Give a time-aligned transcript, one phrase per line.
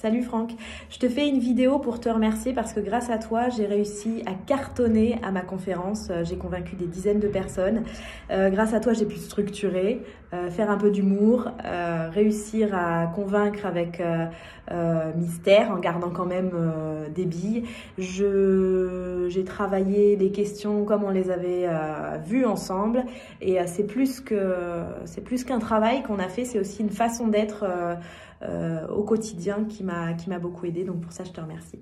[0.00, 0.52] Salut Franck,
[0.88, 4.22] je te fais une vidéo pour te remercier parce que grâce à toi, j'ai réussi
[4.24, 6.08] à cartonner à ma conférence.
[6.10, 7.82] Euh, j'ai convaincu des dizaines de personnes.
[8.30, 10.00] Euh, grâce à toi, j'ai pu structurer,
[10.50, 11.50] faire un peu d'humour,
[12.12, 14.02] réussir à convaincre avec
[15.16, 16.52] mystère en gardant quand même
[17.14, 17.64] des billes.
[17.98, 21.68] J'ai travaillé les questions comme on les avait
[22.24, 23.04] vues ensemble
[23.40, 27.64] et c'est plus qu'un travail qu'on a fait, c'est aussi une façon d'être
[28.42, 30.84] euh, au quotidien qui m'a beaucoup aidé.
[30.84, 31.78] Donc pour ça, je te remercie.